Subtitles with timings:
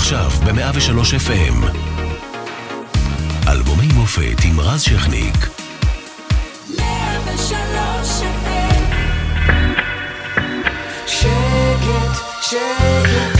[0.00, 1.66] עכשיו ב-103 FM.
[3.48, 5.36] אלבומי מופת עם רז שכניק.
[6.78, 8.82] 103 FM.
[11.06, 11.30] שקט,
[12.42, 13.38] שקט.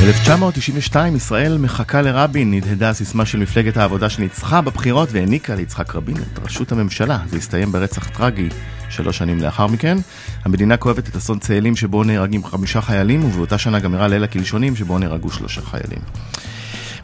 [0.00, 6.38] 1992 ישראל מחכה לרבין, נדהדה הסיסמה של מפלגת העבודה שניצחה בבחירות והעניקה ליצחק רבין את
[6.44, 7.18] ראשות הממשלה.
[7.30, 8.48] זה הסתיים ברצח טרגי
[8.88, 9.98] שלוש שנים לאחר מכן.
[10.44, 14.76] המדינה כואבת את אסון צאלים שבו נהרגים חמישה חיילים, ובאותה שנה גם אירע ליל הקלשונים
[14.76, 16.00] שבו נהרגו שלושה חיילים.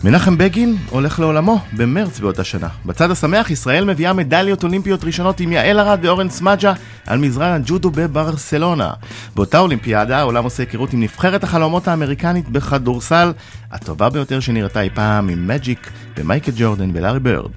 [0.05, 2.69] מנחם בגין הולך לעולמו במרץ באותה שנה.
[2.87, 6.73] בצד השמח, ישראל מביאה מדליות אולימפיות ראשונות עם יעל ארד ואורן סמג'ה
[7.07, 8.91] על מזרן הג'ודו בברסלונה.
[9.35, 13.33] באותה אולימפיאדה העולם עושה היכרות עם נבחרת החלומות האמריקנית בכדורסל,
[13.73, 17.51] הטובה ביותר שנראתה אי פעם עם מג'יק ומייקל ג'ורדן ולארי בירד.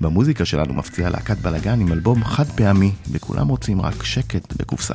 [0.00, 4.94] במוזיקה שלנו מפציעה להקת בלאגן עם אלבום חד פעמי, וכולם רוצים רק שקט בקופסה.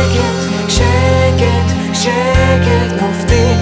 [0.00, 3.52] שקט, שקט, שקט מופתי.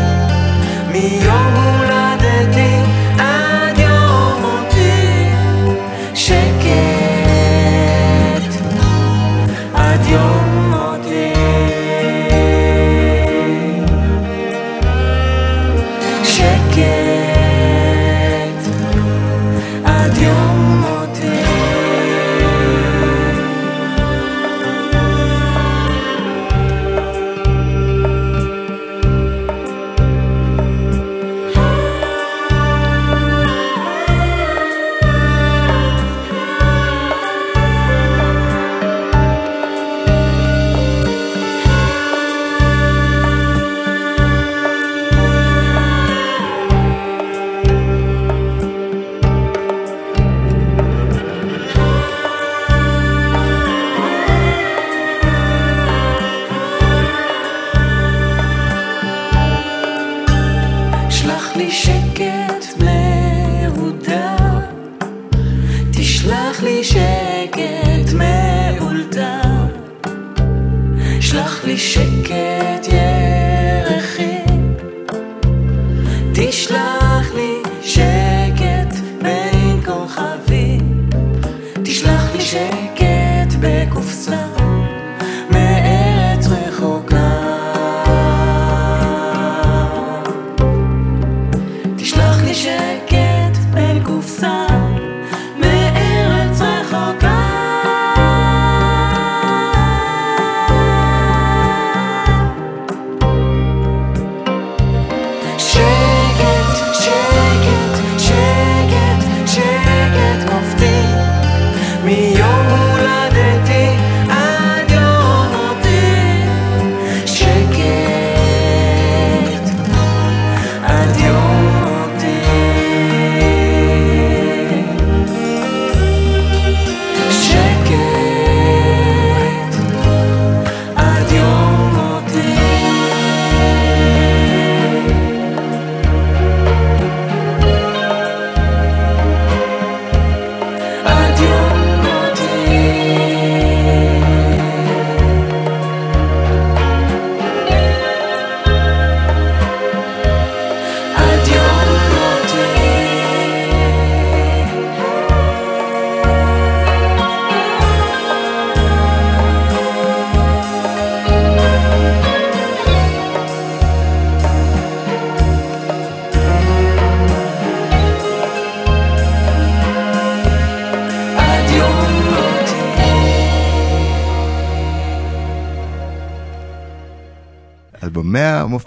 [0.92, 2.77] מיום הולדתי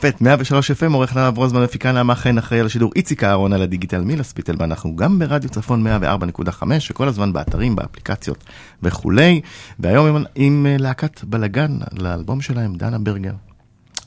[0.06, 3.62] מופת 103 FM, עורך נעב רוזמן, מפיקה נעמה חן, אחראי על השידור איציק אהרון על
[3.62, 8.44] הדיגיטל מילה ספיטל, ואנחנו גם ברדיו צפון 104.5, וכל הזמן באתרים, באפליקציות
[8.84, 9.42] וכולי.
[9.80, 13.34] והיום עם, עם אה, להקת בלאגן, לאלבום שלהם, דנה ברגר,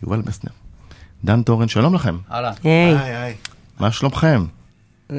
[0.03, 0.53] יובל מסנר.
[1.25, 2.17] דן תורן, שלום לכם.
[2.33, 2.53] אהלן.
[2.65, 3.35] היי,
[3.81, 4.45] מה שלומכם?
[5.11, 5.15] ladies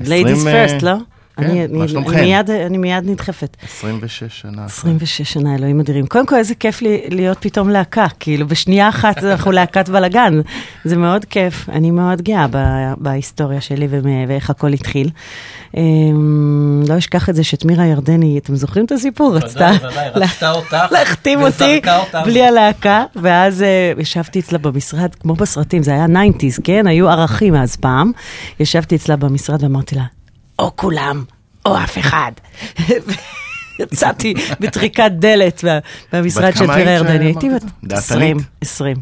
[0.00, 0.96] עשרים, אה, first, לא?
[1.36, 2.10] כן, אני- מה אני- שלומכם?
[2.18, 3.56] אני מיד- אני מיד נדחפת.
[3.64, 4.64] 26 שנה.
[4.64, 6.06] 26 שנה, אלוהים אדירים.
[6.06, 10.40] קודם כל, איזה כיף לי להיות פתאום להקה, כאילו, בשנייה אחת אנחנו להקת בלאגן.
[10.84, 13.88] זה מאוד כיף, אני מאוד גאה ב- בהיסטוריה שלי
[14.28, 15.08] ואיך הכל התחיל.
[15.76, 19.36] אמ, לא אשכח את זה שתמירה ירדני, אתם זוכרים את הסיפור?
[19.36, 19.70] רצתה
[20.90, 21.80] להחתים אותי.
[22.24, 26.86] בלי הלהקה, ואז אה, ישבתי אצלה במשרד, כמו בסרטים, זה היה 90's, כן?
[26.86, 28.12] היו ערכים אז פעם.
[28.60, 30.02] ישבתי אצלה במשרד ואמרתי לה,
[30.62, 31.24] או כולם,
[31.66, 32.32] או אף אחד.
[33.80, 35.78] יצאתי בטריקת דלת מה-
[36.12, 37.24] מהמשרד של היית ירדני.
[37.24, 37.68] הייתי בת זה?
[37.84, 37.96] דעתנית?
[37.98, 38.96] 20, 20.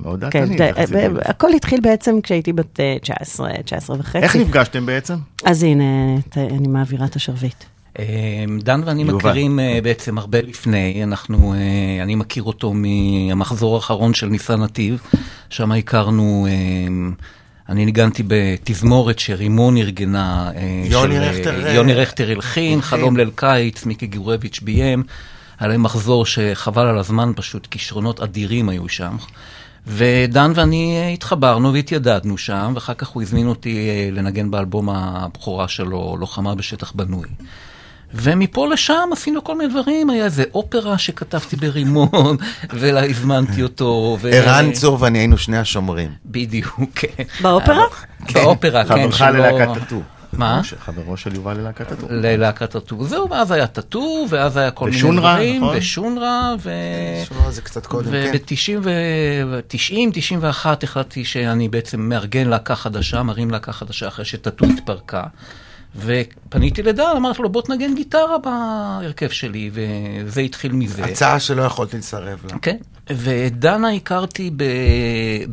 [0.00, 1.10] מאוד כן, דעתנית.
[1.24, 4.18] הכל התחיל בעצם כשהייתי בת אה, 19, 19 וחצי.
[4.18, 5.14] איך נפגשתם בעצם?
[5.44, 5.84] אז הנה,
[6.30, 7.64] ת- אני מעבירה את השרביט.
[7.98, 8.04] אה,
[8.62, 9.14] דן ואני יובל.
[9.14, 11.58] מכירים אה, בעצם הרבה לפני, אנחנו, אה,
[12.02, 15.00] אני מכיר אותו מהמחזור האחרון של ניסן נתיב,
[15.50, 16.52] שם הכרנו, אה,
[17.68, 22.80] אני ניגנתי בתזמורת שרימון ארגנה, אה, יוני של, אה, רכטר, אה, יוני רכטר הלחין.
[22.82, 25.02] חלום ליל קיץ, מיקי גורביץ' ביים,
[25.58, 29.16] היה להם מחזור שחבל על הזמן, פשוט כישרונות אדירים היו שם.
[29.86, 35.68] ודן ואני אה, התחברנו והתיידדנו שם, ואחר כך הוא הזמין אותי אה, לנגן באלבום הבכורה
[35.68, 37.28] שלו, לוחמה בשטח בנוי.
[38.14, 42.36] ומפה לשם עשינו כל מיני דברים, היה איזה אופרה שכתבתי ברימון,
[42.80, 44.18] והזמנתי אותו.
[44.20, 46.10] ו- ערן צור ואני היינו שני השומרים.
[46.26, 47.24] בדיוק, כן.
[47.42, 47.84] באופרה?
[48.32, 49.10] באופרה, כן.
[49.10, 50.02] חברך ללהקת טאטו.
[50.32, 50.60] מה?
[50.78, 52.06] חברו של יובל ללהקת טאטו.
[52.10, 53.04] ללהקת טאטו.
[53.04, 55.62] זהו, ואז היה טאטו, ואז היה כל מיני ושונרה, דברים.
[55.62, 55.76] נכון?
[55.76, 56.70] ושונרה, ו...
[57.28, 58.32] שמע, זה קצת קודם, כן.
[58.82, 65.22] וב-90, 91 החלטתי שאני בעצם מארגן להקה חדשה, מרים להקה חדשה אחרי שטאטו התפרקה.
[65.98, 71.04] ופניתי לדן, אמרתי לו, בוא תנגן גיטרה בהרכב שלי, וזה התחיל מזה.
[71.04, 72.58] הצעה שלא יכולתי לסרב לה.
[72.62, 72.76] כן,
[73.10, 74.64] ודנה הכרתי ב,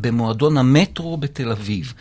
[0.00, 1.92] במועדון המטרו בתל אביב.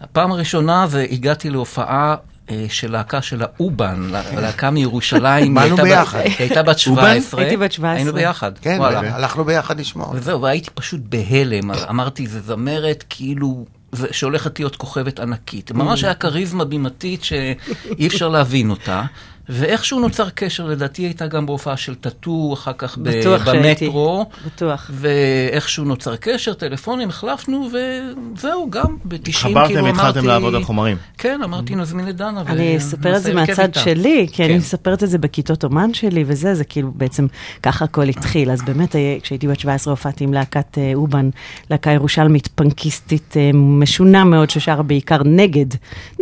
[0.00, 2.14] הפעם הראשונה זה הגעתי להופעה
[2.50, 5.54] אה, של להקה של האובן, לה- להקה מירושלים.
[5.62, 6.18] באנו ביחד.
[6.20, 7.02] היא הייתה בת אובן?
[7.02, 7.40] 17.
[7.40, 7.96] הייתי בת 17.
[7.96, 9.16] היינו ביחד, כן, וואלה.
[9.16, 10.10] הלכנו ביחד לשמוע.
[10.14, 13.64] וזהו, והייתי פשוט בהלם, אמרתי, זה זמרת כאילו...
[14.10, 15.72] שהולכת להיות כוכבת ענקית.
[15.72, 19.04] ממש היה כריזמה בימתית שאי אפשר להבין אותה.
[19.48, 23.84] ואיכשהו נוצר קשר, לדעתי הייתה גם בהופעה של טאטו, אחר כך ב- בטוח שהייתי.
[23.86, 24.26] במטרו.
[24.46, 24.90] בטוח.
[24.94, 29.74] ואיכשהו נוצר קשר, טלפונים, החלפנו, וזהו, גם ב-90 כאילו אמרתי...
[29.74, 30.96] חברתם והתחלתם לעבוד על חומרים.
[31.18, 32.42] כן, אמרתי, נזמין את דנה.
[32.46, 33.80] אני אספר את זה מהצד איתה.
[33.80, 34.58] שלי, כי אני כן.
[34.58, 37.26] מספרת את זה בכיתות אומן שלי וזה, זה כאילו בעצם
[37.62, 38.50] ככה הכל התחיל.
[38.50, 41.30] אז באמת, היה- כשהייתי בת 17 הופעתי עם להקת אה, אובן,
[41.70, 45.66] להקה ירושלמית פנקיסטית אה, משונה מאוד, ששרה בעיקר נגד,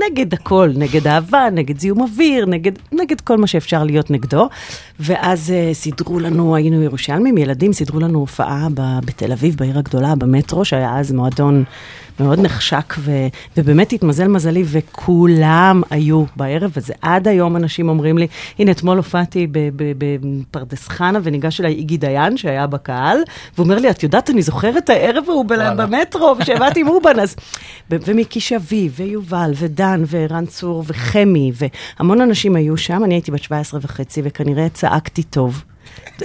[0.05, 4.49] נגד הכל, נגד אהבה, נגד זיהום אוויר, נגד, נגד כל מה שאפשר להיות נגדו.
[5.01, 10.15] ואז אה, סידרו לנו, היינו ירושלמים, ילדים, סידרו לנו הופעה ב- בתל אביב, בעיר הגדולה,
[10.15, 11.65] במטרו, שהיה אז מועדון
[12.21, 13.11] מאוד נחשק, ו,
[13.57, 18.27] ובאמת התמזל מזלי, וכולם היו בערב, וזה עד היום אנשים אומרים לי,
[18.59, 19.47] הנה, אתמול הופעתי
[19.99, 23.19] בפרדס חנה, וניגש אליי איגי דיין, שהיה בקהל,
[23.55, 25.45] והוא אומר לי, את יודעת, אני זוכר את הערב ההוא.
[25.77, 27.37] במטרו, כשבאתי עם אובן, אז...
[27.91, 33.81] ומיקי שביב, ויובל, ודן, וערן צור, וחמי, והמון אנשים היו שם, אני הייתי בת 17
[33.83, 35.65] וחצי, וכנראה צעקתי טוב.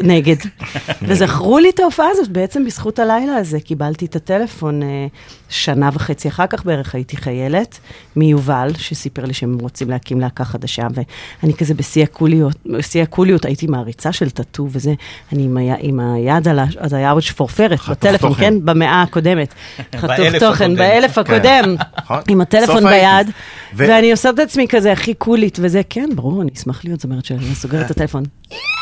[0.02, 0.36] נגד.
[1.08, 3.60] וזכרו לי את ההופעה הזאת בעצם בזכות הלילה הזה.
[3.60, 5.08] קיבלתי את הטלפון אה,
[5.50, 7.80] שנה וחצי אחר כך בערך, הייתי חיילת,
[8.16, 13.68] מיובל, שסיפר לי שהם רוצים להקים להקה חדשה, ואני כזה בשיא הקוליות, בשיא הקוליות, הייתי
[13.68, 14.94] מעריצה של טאטו וזה,
[15.34, 16.66] אני עם, היד, עם היד על ה...
[16.78, 18.44] אז היה עוד שפורפרת בטלפון, תוכן.
[18.44, 18.66] כן?
[18.66, 19.54] במאה הקודמת.
[19.96, 20.76] חתוך תוכן.
[20.76, 22.20] באלף הקודם, נכון.
[22.28, 23.32] עם הטלפון ביד,
[23.74, 27.56] ואני עושה את עצמי כזה הכי קולית וזה, כן, ברור, אני אשמח להיות זמרת שאני
[27.56, 28.24] סוגרת את הטלפון.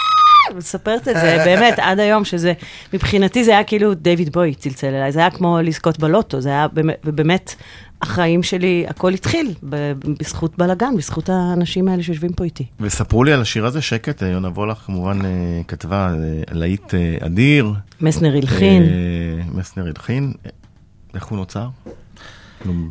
[0.57, 2.53] מספרת את זה באמת עד היום, שזה,
[2.93, 6.67] מבחינתי זה היה כאילו דיוויד בוי צלצל אליי, זה היה כמו לזכות בלוטו, זה היה
[6.67, 7.55] באמת, ובאמת,
[8.01, 12.65] החיים שלי, הכל התחיל בזכות בלאגן, בזכות האנשים האלה שיושבים פה איתי.
[12.79, 17.73] וספרו לי על השיר הזה, שקט, יונה וולך כמובן אה, כתבה אה, להיט אה, אדיר.
[18.01, 18.89] מסנר הלחין, אה,
[19.53, 20.33] מסנר הלחין.
[20.45, 20.51] אה,
[21.15, 21.67] איך הוא נוצר?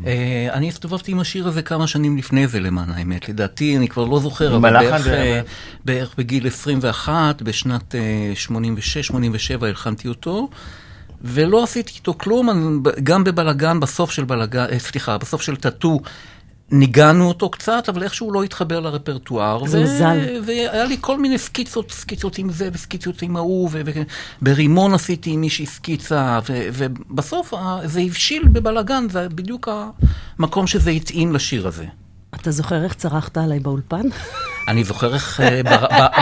[0.07, 3.29] אה, אני הסתובבתי עם השיר הזה כמה שנים לפני זה, למען האמת.
[3.29, 5.41] לדעתי, אני כבר לא זוכר, אבל בערך, אה,
[5.85, 7.95] בערך בגיל 21, בשנת
[8.47, 10.49] 86-87 הלחנתי אותו,
[11.23, 16.01] ולא עשיתי איתו כלום, גם בבלגן, בסוף של בלגן, אה, סליחה, בסוף של טאטו,
[16.73, 19.67] ניגענו אותו קצת, אבל איכשהו לא התחבר לרפרטואר.
[19.67, 20.41] זה ו- מזל.
[20.47, 24.03] והיה לי כל מיני סקיצות, סקיצות עם זה וסקיצות עם ההוא, ו- ו-
[24.43, 29.69] ברימון עשיתי עם מישהי סקיצה, ו- ובסוף זה הבשיל בבלגן, זה בדיוק
[30.39, 31.85] המקום שזה התאים לשיר הזה.
[32.35, 34.03] אתה זוכר איך צרחת עליי באולפן?
[34.69, 35.61] אני זוכר איך אה,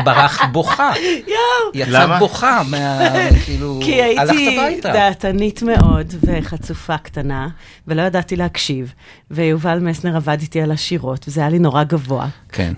[0.04, 0.92] ברחת בוכה.
[1.26, 1.38] יואו!
[1.74, 2.18] יצאת?
[2.18, 2.98] בוכה, מה,
[3.44, 4.80] כאילו, כי הייתי.
[4.82, 7.48] דעתנית מאוד וחצופה קטנה,
[7.86, 8.92] ולא ידעתי להקשיב,
[9.30, 12.26] ויובל מסנר עבד איתי על השירות, וזה היה לי נורא גבוה.
[12.52, 12.72] כן.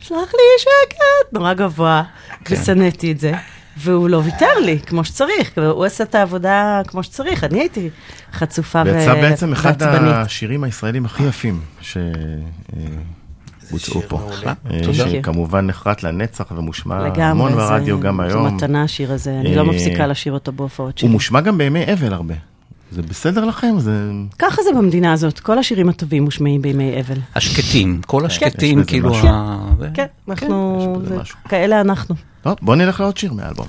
[0.00, 2.02] שלח לי שקט, נורא גבוה,
[2.44, 2.54] כן.
[2.54, 3.32] ושנאתי את זה.
[3.76, 7.90] והוא לא ויתר לי, כמו שצריך, הוא עשה את העבודה כמו שצריך, אני הייתי
[8.32, 9.08] חצופה ועצבנית.
[9.08, 12.02] ויצא בעצם אחד השירים הישראלים הכי יפים שבוצעו
[14.08, 14.30] פה.
[14.46, 14.52] אה.
[14.92, 18.54] שכמובן נחרט לנצח ומושמע לגמרי, המון ברדיו גם זו היום.
[18.54, 21.08] מתנה השיר הזה, אני לא אה, מפסיקה לשיר אותו בהופעות שלי.
[21.08, 22.51] הוא מושמע גם בימי אבל הרבה.
[22.92, 23.74] זה בסדר לכם?
[23.78, 24.10] זה...
[24.38, 27.16] ככה זה במדינה הזאת, כל השירים הטובים מושמעים בימי אבל.
[27.34, 29.16] השקטים, כל יש השקטים, כאילו.
[29.16, 30.86] ה- זה- כן, אנחנו.
[31.48, 32.14] כאלה אנחנו.
[32.42, 33.66] טוב, בוא נלך לעוד שיר מהאלבום.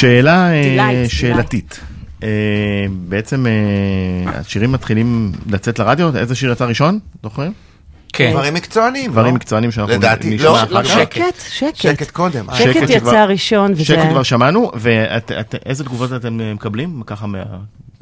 [0.00, 1.04] שאלה אה.
[1.08, 1.80] שאלתית.
[2.22, 2.28] אה,
[2.90, 3.52] בעצם אה,
[4.40, 6.98] השירים מתחילים לצאת לרדיו, איזה שיר יצא ראשון?
[7.22, 7.52] זוכרים?
[8.12, 8.30] כן.
[8.32, 9.34] דברים מקצוענים, דברים לא?
[9.34, 10.88] מקצוענים שאנחנו לדעתי, נשמע לא, אחר לא, כך.
[10.88, 11.76] שקט, שקט.
[11.76, 12.46] שקט קודם.
[12.54, 13.84] שקט יצא הראשון, וזה...
[13.84, 17.02] שקט כבר שמענו, ואיזה תגובות אתם מקבלים?
[17.06, 17.42] ככה מה-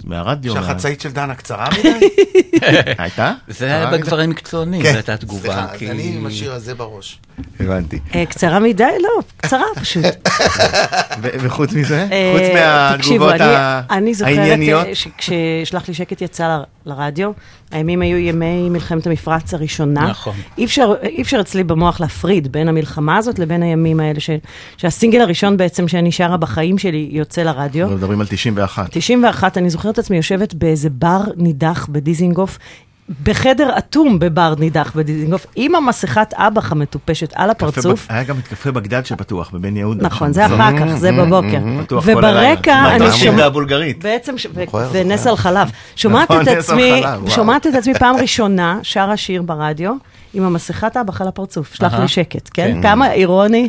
[0.04, 0.54] מהרדיו?
[0.54, 2.06] מה- שהחצאית של דנה קצרה מדי?
[2.98, 3.32] הייתה?
[3.48, 3.90] זה היה?
[3.90, 4.90] בגברים מקצוענים, כן.
[4.90, 5.68] זו הייתה תגובה.
[5.68, 7.18] סליחה, אני עם השיר הזה בראש.
[7.60, 7.98] הבנתי.
[8.14, 8.84] אה, קצרה מדי?
[9.02, 10.04] לא, קצרה פשוט.
[11.22, 12.06] וחוץ מזה?
[12.12, 12.42] אה, חוץ
[12.98, 14.86] תקשיבו, מהתגובות אני- ה- אני זוכרת הענייניות?
[14.86, 17.30] אה, שכששלח לי שקט יצא לרדיו,
[17.74, 20.08] הימים היו ימי מלחמת המפרץ הראשונה.
[20.08, 20.34] נכון.
[20.58, 24.30] אי אפשר, אי אפשר אצלי במוח להפריד בין המלחמה הזאת לבין הימים האלה, ש,
[24.76, 27.82] שהסינגל הראשון בעצם שאני שרה בחיים שלי יוצא לרדיו.
[27.82, 28.88] אנחנו מדברים על 91.
[28.90, 32.58] 91, אני זוכרת את עצמי יושבת באיזה בר נידח בדיזינגוף.
[33.22, 38.06] בחדר אטום בבר נידח בדיזינגוף, עם המסכת אב"ח המטופשת על הפרצוף.
[38.08, 40.06] היה גם את קפה בגדד של פתוח בבן יהודה.
[40.06, 40.46] נכון, זה.
[40.46, 41.58] אחר כך, זה בבוקר.
[41.82, 42.52] פתוח כל הלילה.
[42.52, 43.44] וברקע אני שומעת...
[43.44, 44.04] הבולגרית.
[44.04, 44.34] בעצם,
[44.92, 45.30] ונס זוכר.
[45.30, 45.70] על חלב.
[45.96, 47.28] שומעת נכון, את נס על עצמי, חלב.
[47.28, 49.92] שומעת את עצמי פעם ראשונה, שרה שיר ברדיו,
[50.34, 51.94] עם המסכת אב"ח על הפרצוף, שלח.
[51.94, 52.82] לי שקט, כן?
[52.82, 53.68] כמה אירוני,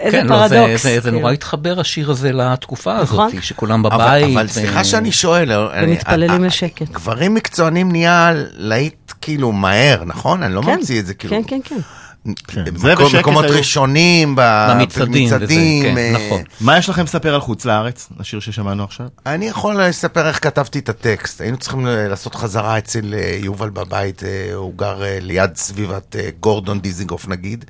[0.00, 0.82] איזה כן, לא, זה- פרדוקס.
[0.82, 1.30] זה- זה נורא כאילו.
[1.34, 3.28] התחבר השיר הזה לתקופה נכון.
[3.28, 4.36] הזאת, שכולם אבל- בבית.
[4.36, 6.88] אבל ו- סליחה שאני שואל, אני- ומתפללים לשקט.
[6.90, 10.42] גברים מקצוענים נהיה להיט כאילו מהר, נכון?
[10.42, 11.36] אני לא כן, ממציא את זה כאילו.
[11.36, 11.76] כן, כן, כן.
[12.46, 12.64] כן,
[13.18, 16.42] מקומות ראשונים, במצעדים כן, אה, נכון.
[16.60, 18.08] מה יש לכם לספר על חוץ לארץ?
[18.20, 19.06] השיר ששמענו עכשיו?
[19.26, 21.40] אני יכול לספר איך כתבתי את הטקסט.
[21.40, 27.28] היינו צריכים לעשות חזרה אצל אה, יובל בבית, אה, הוא גר ליד סביבת גורדון דיזינגוף
[27.28, 27.64] נגיד,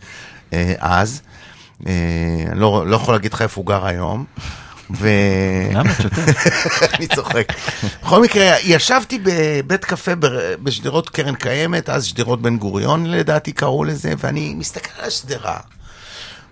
[0.79, 1.23] אז.
[1.87, 1.93] אה,
[2.51, 4.25] אני לא לא יכול להגיד לך איפה הוא גר היום.
[4.91, 5.09] ו...
[5.73, 5.95] למה?
[5.95, 6.93] תשתף.
[6.95, 7.53] אני צוחק.
[8.03, 10.13] בכל מקרה, ישבתי בבית קפה
[10.63, 15.57] בשדרות קרן קיימת, אז שדרות בן גוריון לדעתי קראו לזה, ואני מסתכל על השדרה.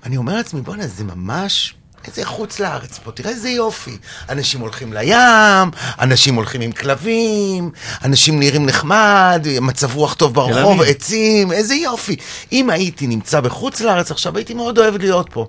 [0.07, 1.75] אני אומר לעצמי, בוא'נה, זה ממש...
[2.07, 3.97] איזה חוץ לארץ פה, תראה איזה יופי.
[4.29, 7.71] אנשים הולכים לים, אנשים הולכים עם כלבים,
[8.05, 10.83] אנשים נראים נחמד, מצב רוח טוב ברחוב.
[10.83, 12.17] עצים, איזה יופי.
[12.53, 15.47] אם הייתי נמצא בחוץ לארץ עכשיו, הייתי מאוד אוהב להיות פה.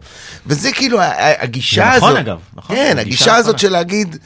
[0.48, 0.98] וזה כאילו
[1.40, 2.04] הגישה זה הזאת.
[2.04, 3.60] נכון, אגב, נכון, כן, הגישה גישה הזאת.
[3.60, 4.18] של להגיד,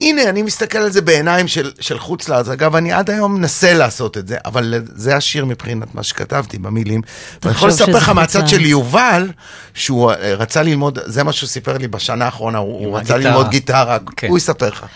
[0.00, 2.48] הנה, אני מסתכל על זה בעיניים של, של חוץ לארץ.
[2.48, 7.00] אגב, אני עד היום מנסה לעשות את זה, אבל זה השיר מבחינת מה שכתבתי במילים.
[7.42, 8.48] ואני יכול לספר לך מהצד.
[8.48, 9.30] של יובל,
[9.74, 13.32] שהוא אה, רצה ללמוד, זה מה שהוא סיפר לי בשנה האחרונה, הוא, הוא רצה הגיטרה.
[13.32, 14.28] ללמוד גיטרה, כן.
[14.28, 14.86] הוא יספר לך.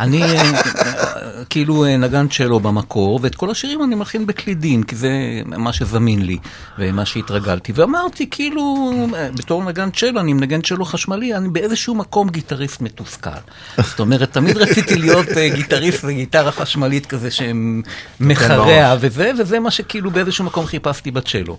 [0.00, 4.96] אני אה, אה, כאילו אה, נגן צ'לו במקור, ואת כל השירים אני מלחין בקלידים, כי
[4.96, 5.10] זה
[5.46, 6.38] מה שזמין לי,
[6.78, 7.72] ומה שהתרגלתי.
[7.74, 8.92] ואמרתי, כאילו,
[9.34, 13.30] בתור נגן צ'לו, אני מנגן צ'לו חשמלי, אני באיזשהו מקום גיטריסט מתוסכל.
[13.76, 20.44] זאת אומרת, תמיד רציתי להיות גיטריסט וגיטרה חשמלית כזה שמחרע וזה, וזה מה שכאילו באיזשהו
[20.44, 21.56] מקום חיפשתי בצ'לו.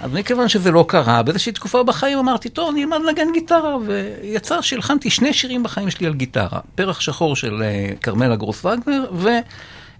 [0.00, 4.62] אז מכיוון שזה לא קרה, באיזושהי תקופה בחיים אמרתי, טוב, אני אלמד לנגן גיטרה, ויצא
[4.62, 6.60] שהלחנתי שני שירים בחיים שלי על גיטרה.
[6.74, 9.04] פרח שחור של אה, כרמלה גרוס וגנר,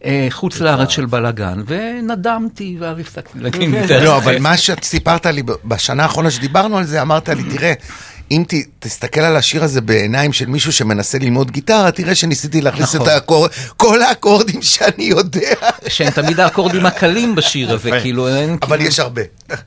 [0.05, 4.05] וחוץ לארץ של בלאגן, ונדמתי, ואז הפסקתי לנגן גיטרה.
[4.05, 7.73] לא, אבל מה שאת סיפרת לי בשנה האחרונה שדיברנו על זה, אמרת לי, תראה,
[8.31, 12.95] אם ת, תסתכל על השיר הזה בעיניים של מישהו שמנסה ללמוד גיטרה, תראה שניסיתי להכניס
[12.95, 13.07] נכון.
[13.09, 15.55] את האקורד, כל האקורדים שאני יודע.
[15.89, 17.91] שהם תמיד האקורדים הקלים בשיר הזה.
[18.03, 18.57] כאילו, אין...
[18.63, 19.23] אבל כאילו- יש הרבה.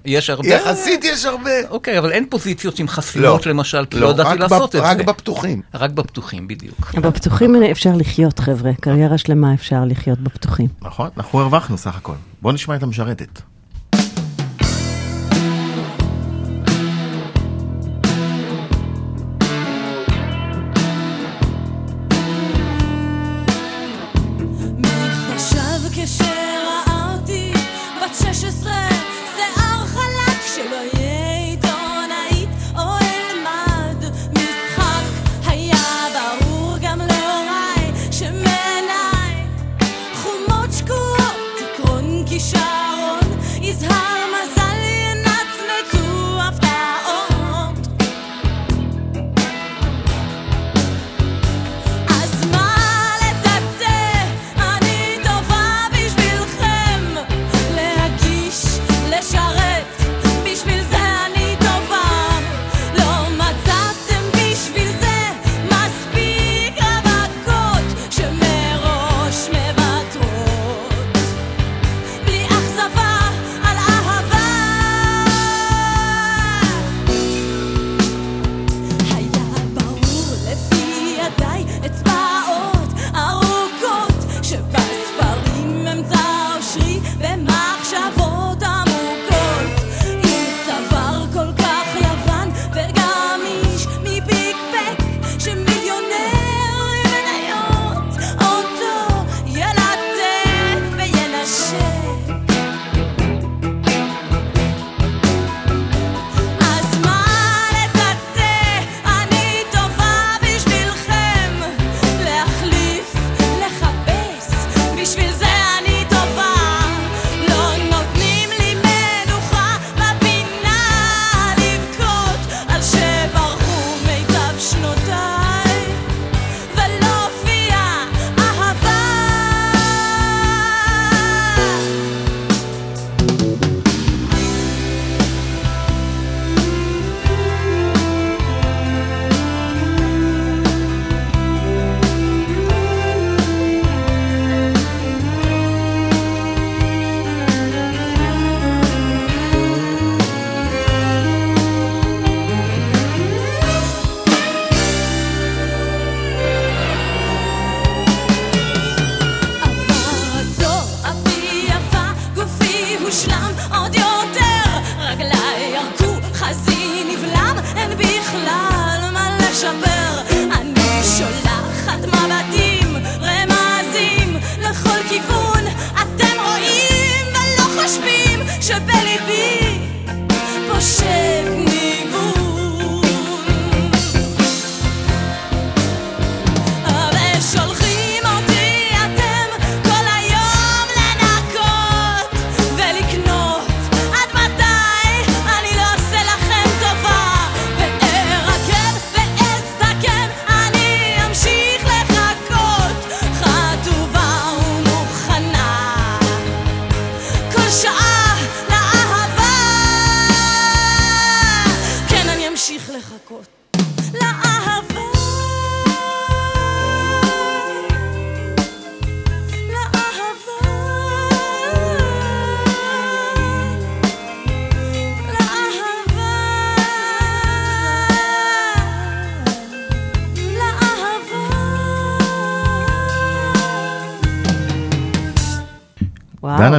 [0.06, 0.48] יש הרבה...
[0.48, 1.52] יחסית יש הרבה.
[1.70, 4.88] אוקיי, אבל אין פוזיציות עם חסינות למשל, כי לא רק ידעתי בפ- לעשות את זה.
[4.88, 5.62] רק בפתוחים.
[5.74, 6.94] רק בפתוחים, בדיוק.
[6.96, 8.72] בפתוחים אפשר לחיות, חבר'ה.
[8.82, 10.68] קריירה שלמה אפשר לחיות בפתוחים.
[10.82, 12.14] נכון, אנחנו הרווחנו סך הכל.
[12.42, 13.42] בואו נשמע את המשרתת.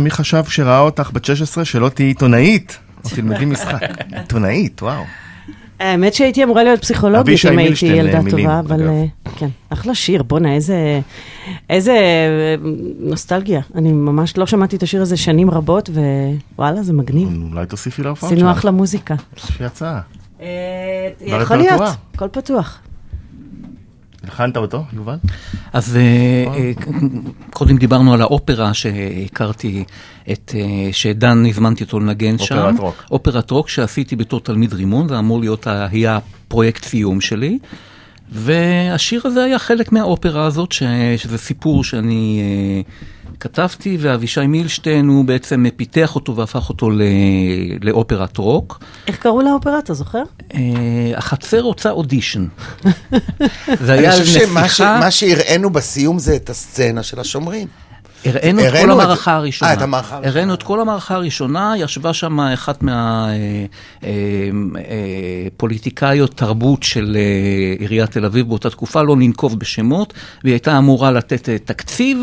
[0.03, 2.79] מי חשב שראה אותך בת 16 שלא תהיי עיתונאית?
[3.05, 3.81] או תלמדי משחק.
[4.19, 5.03] עיתונאית, וואו.
[5.81, 8.89] האמת שהייתי אמורה להיות פסיכולוגית אם הייתי ילדה טובה, אבל.
[8.89, 9.05] אה,
[9.37, 11.01] כן, אחלה שיר, בואנה, איזה,
[11.71, 12.55] איזה אה,
[12.99, 13.61] נוסטלגיה.
[13.75, 15.91] אני ממש לא שמעתי את השיר הזה שנים רבות,
[16.57, 17.29] ווואלה, זה מגניב.
[17.53, 18.57] אולי תוסיפי עשינו שלך.
[18.59, 19.15] אחלה מוזיקה.
[19.37, 20.01] יש לי הצעה.
[21.21, 21.83] יכול להיות,
[22.15, 22.79] הכל פתוח.
[24.25, 25.17] הכנת אותו, יובל?
[25.73, 26.01] אז אה,
[26.55, 26.73] אה,
[27.51, 29.85] קודם דיברנו על האופרה שהכרתי,
[30.33, 32.59] את, אה, שדן, הזמנתי אותו לנגן שם.
[32.59, 33.05] אופרת רוק.
[33.11, 37.59] אופרת רוק שעשיתי בתור תלמיד רימון, זה אמור להיות, היה פרויקט סיום שלי.
[38.33, 40.83] והשיר הזה היה חלק מהאופרה הזאת, ש,
[41.17, 42.43] שזה סיפור שאני
[43.43, 47.03] כתבתי, ואבישי מילשטיין הוא בעצם פיתח אותו והפך אותו ל,
[47.81, 48.79] לאופרת רוק.
[49.07, 50.23] איך קראו לאופרה, אתה זוכר?
[50.55, 50.61] אה,
[51.17, 52.47] החצר רוצה אודישן.
[53.85, 57.69] זה אני היה חושב שמה ש- נסיכה, מה שהראינו בסיום זה את הסצנה של השומרים.
[58.25, 59.71] הראינו את כל את- המערכה הראשונה.
[59.71, 60.33] אה, את המערכה הראשונה.
[60.33, 62.83] הראינו את כל המערכה הראשונה, ישבה שם אחת
[64.63, 67.23] מהפוליטיקאיות תרבות של אה,
[67.79, 70.13] עיריית תל אביב באותה תקופה, לא ננקוב בשמות,
[70.45, 72.19] והיא הייתה אמורה לתת אה, תקציב,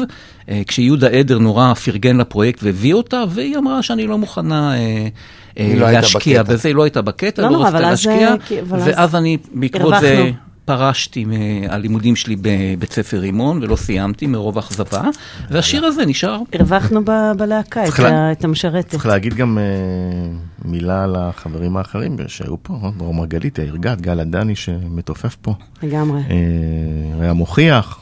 [0.49, 4.73] אה, כשיהודה עדר נורא פרגן לפרויקט והביא אותה, והיא אמרה שאני לא מוכנה...
[4.73, 6.53] אה, אה, היא לא הייתה להשקיע בקטע.
[6.53, 8.33] בזה, היא לא הייתה בקטע, לא לא נורא, רצתה אבל אז, להשקיע, אה,
[8.75, 10.31] אז ואז אני בעקבות זה.
[10.69, 15.01] פרשתי מהלימודים שלי בבית ספר רימון ולא סיימתי מרוב אכזבה,
[15.49, 16.39] והשיר הזה נשאר.
[16.53, 17.83] הרווחנו ב- בלהקה
[18.31, 18.89] את המשרתת.
[18.89, 19.63] צריך להגיד גם אה,
[20.65, 25.53] מילה על החברים האחרים שהיו פה, אה, דרום מרגלית, יאיר גת, גל עדני שמתופף פה,
[25.83, 26.21] לגמרי.
[26.29, 27.99] אה, רע מוכיח,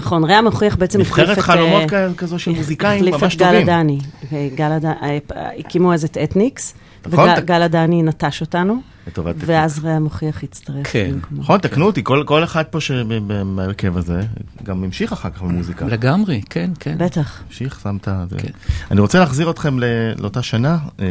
[0.00, 1.38] נכון, רע מוכיח בעצם החליף את...
[1.38, 3.68] נבחרת חלומות אה, כזו של מוזיקאים החליף ממש את גל טובים.
[3.68, 3.98] עדני.
[4.32, 5.18] אה,
[5.58, 6.74] הקימו אז את אתניקס,
[7.06, 10.86] נכון, וגל עדני נטש אותנו, לטובת ואז רע מוכיח הצטרף.
[10.92, 11.14] כן.
[11.30, 14.20] נכון, תקנו אותי, כל, כל אחד פה שבהרכב הזה,
[14.62, 15.84] גם המשיך אחר כך במוזיקה.
[15.86, 16.94] לגמרי, כן, כן.
[16.98, 17.42] בטח.
[17.46, 18.24] המשיך, שם את ה...
[18.38, 18.48] כן.
[18.90, 19.84] אני רוצה להחזיר אתכם ל-
[20.18, 21.06] לאותה שנה, אה,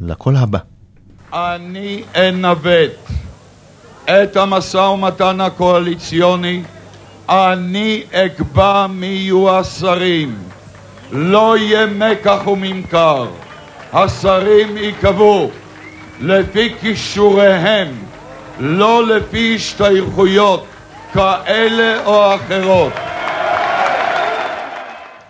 [0.00, 0.58] לקול הבא.
[1.32, 2.90] אני אנווט
[4.04, 6.62] את המשא ומתן הקואליציוני,
[7.28, 10.38] אני אקבע מי יהיו השרים.
[11.12, 13.26] לא יהיה מקח וממכר.
[13.92, 15.50] השרים ייקבעו
[16.20, 17.88] לפי כישוריהם,
[18.58, 20.66] לא לפי השתייכויות
[21.12, 22.92] כאלה או אחרות.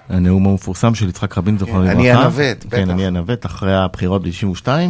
[0.08, 1.92] הנאום המפורסם של יצחק רבין, זכרונו לברכה.
[1.98, 2.76] אני אנווט, בטח.
[2.76, 4.80] כן, אני אנווט, אחרי הבחירות ב-92, אה,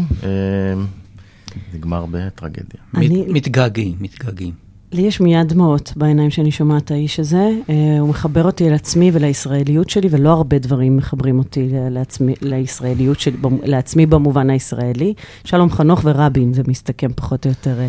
[1.74, 2.80] נגמר בטרגדיה.
[3.28, 4.69] מתגעגעים, מתגעגעים.
[4.92, 7.50] לי יש מיד דמעות בעיניים שאני שומעת את האיש הזה.
[7.68, 13.20] אה, הוא מחבר אותי אל עצמי ולישראליות שלי, ולא הרבה דברים מחברים אותי לעצמי, לישראליות
[13.20, 15.14] שלי, לעצמי במובן הישראלי.
[15.44, 17.80] שלום חנוך ורבין, זה מסתכם פחות או יותר.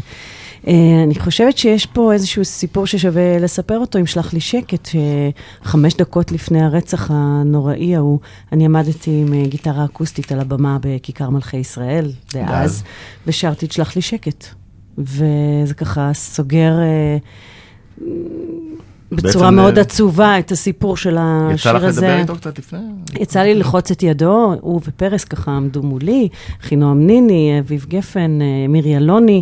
[0.68, 1.04] אה.
[1.04, 4.90] אני חושבת שיש פה איזשהו סיפור ששווה לספר אותו, אם שלח לי שקט,
[5.64, 8.20] שחמש דקות לפני הרצח הנוראי ההוא,
[8.52, 12.84] אני עמדתי עם אה, גיטרה אקוסטית על הבמה בכיכר מלכי ישראל, דאז, דאז.
[13.28, 14.61] ושרתי את שלח לי שקט.
[15.04, 17.18] וזה ככה סוגר אה,
[19.12, 22.08] בצורה מאוד אה, עצובה את הסיפור של יצא השיר לך הזה.
[22.08, 22.80] לדבר איתו קצת לפני?
[23.20, 26.28] יצא לי ללחוץ את ידו, הוא ופרס ככה עמדו מולי,
[26.62, 29.42] חינועם ניני, אביב גפן, אה, מירי אלוני,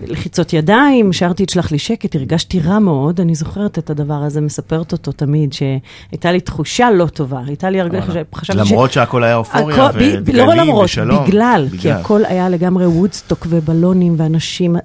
[0.00, 4.40] לחיצות ידיים, שרתי את שלח לי שקט, הרגשתי רע מאוד, אני זוכרת את הדבר הזה,
[4.40, 8.70] מספרת אותו תמיד, שהייתה לי תחושה לא טובה, הייתה לי הרגשה, חשבתי ש...
[8.72, 11.26] למרות שהכל היה אופוריה הכל- ב- ב- ודגלים לא למרות, ושלום.
[11.26, 14.76] בגלל, כי הכל היה לגמרי וודסטוק ובלונים ואנשים,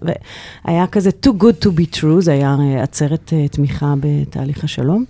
[0.65, 5.05] והיה כזה too good to be true, זה היה אה, עצרת אה, תמיכה בתהליך השלום.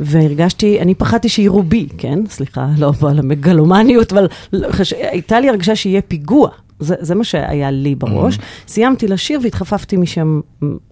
[0.00, 2.18] והרגשתי, אני פחדתי שיראו בי, כן?
[2.28, 4.28] סליחה, לא על המגלומניות, אבל
[4.70, 4.92] חש...
[4.92, 6.48] הייתה לי הרגשה שיהיה פיגוע.
[6.80, 8.36] זה, זה מה שהיה לי בראש.
[8.36, 8.68] Mm-hmm.
[8.68, 10.40] סיימתי לשיר והתחפפתי משם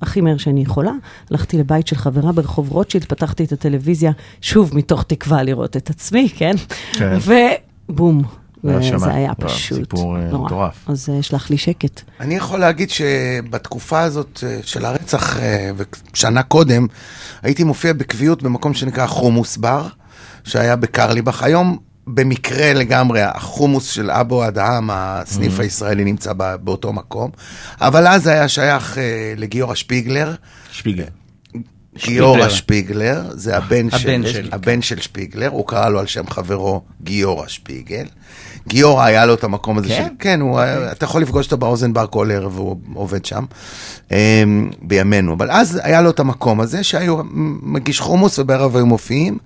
[0.03, 0.92] הכי מהר שאני יכולה.
[1.31, 6.29] הלכתי לבית של חברה ברחוב רוטשילד, פתחתי את הטלוויזיה, שוב מתוך תקווה לראות את עצמי,
[6.37, 6.55] כן?
[6.99, 7.18] כן.
[7.88, 8.22] ובום.
[8.96, 10.38] זה היה פשוט סיפור אה.
[10.38, 10.85] מטורף.
[10.88, 12.01] אז אה, שלח לי שקט.
[12.20, 15.38] אני יכול להגיד שבתקופה הזאת אה, של הרצח,
[16.14, 16.87] שנה קודם,
[17.42, 19.87] הייתי מופיע בקביעות במקום שנקרא חומוס בר,
[20.44, 21.42] שהיה בקרליבך.
[21.42, 25.62] היום במקרה לגמרי, החומוס של אבו אדהם, הסניף mm-hmm.
[25.62, 27.30] הישראלי, נמצא באותו מקום.
[27.80, 28.98] אבל אז היה שייך
[29.36, 30.34] לגיורא שפיגלר.
[30.72, 31.06] שפיגלר.
[32.04, 36.26] גיורא שפיגלר, זה הבן, הבן, של, של, הבן של שפיגלר, הוא קרא לו על שם
[36.30, 38.04] חברו גיורא שפיגל.
[38.68, 40.62] גיורא היה לו את המקום הזה, כן, של, כן, הוא, okay.
[40.62, 40.92] אוקיי.
[40.92, 43.44] אתה יכול לפגוש אותו באוזן בר כל ערב, והוא עובד שם,
[44.08, 44.12] um,
[44.82, 45.34] בימינו.
[45.34, 47.18] אבל אז היה לו את המקום הזה, שהיו
[47.62, 49.38] מגיש חומוס ובערב היו מופיעים.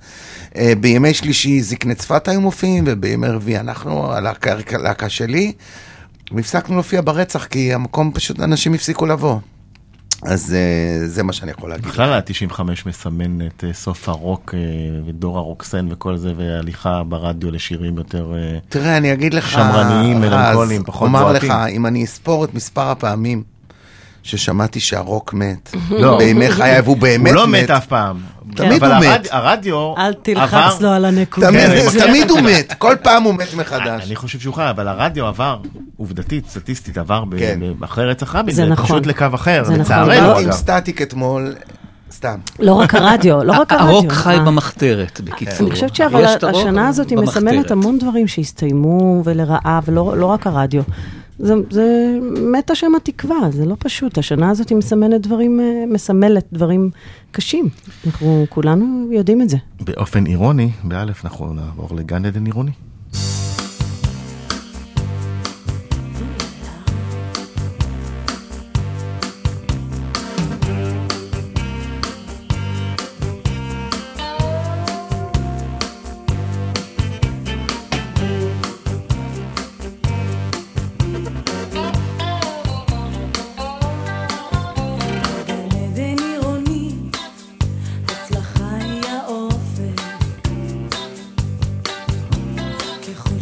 [0.52, 5.52] Uh, בימי שלישי זקני צפת היו מופיעים, ובימי רביעי אנחנו, הלהקה שלי,
[6.32, 9.38] והפסקנו להופיע ברצח, כי המקום פשוט, אנשים הפסיקו לבוא.
[10.22, 11.86] אז uh, זה מה שאני יכול להגיד.
[11.86, 14.54] בכלל ה-95 מסמן את uh, סוף הרוק
[15.06, 20.84] ודור הרוקסן וכל זה, והליכה ברדיו לשירים יותר uh, תראה, אני אגיד לך, שמרניים, מלנכוליים,
[20.84, 21.50] פחות בועטים.
[21.50, 23.42] אומר לך, אם אני אספור את מספר הפעמים
[24.22, 26.18] ששמעתי שהרוק מת, לא.
[26.18, 27.28] בימי חייו הוא באמת מת.
[27.28, 28.20] הוא לא מת אף פעם.
[28.56, 29.28] תמיד הוא מת.
[29.30, 31.48] הרדיו אל תלחץ לו על הנקודה.
[31.98, 34.06] תמיד הוא מת, כל פעם הוא מת מחדש.
[34.06, 35.58] אני חושב שהוא חי, אבל הרדיו עבר,
[35.96, 37.60] עובדתית, סטטיסטית, עבר כן.
[37.80, 38.84] אחרי רצח רבין, זה נכון.
[38.84, 40.38] פשוט לקו אחר, לצערנו אגב.
[40.38, 41.54] עם סטטיק אתמול.
[42.12, 42.38] סתם.
[42.58, 43.88] לא רק הרדיו, לא רק הרדיו.
[43.88, 44.40] הרוק חי אה.
[44.40, 45.66] במחתרת, בקיצור.
[45.66, 50.82] אני חושבת אבל השנה הזאת היא מסמלת המון דברים שהסתיימו ולרעה, ולא לא רק הרדיו.
[51.42, 52.18] זה, זה
[52.52, 54.18] מתה שם התקווה, זה לא פשוט.
[54.18, 56.90] השנה הזאת היא מסמלת דברים, אה, מסמלת דברים
[57.30, 57.68] קשים.
[58.06, 59.56] אנחנו כולנו יודעים את זה.
[59.80, 62.72] באופן אירוני, באלף אנחנו נעבור לגן עדן עירוני.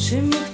[0.09, 0.48] Czy me.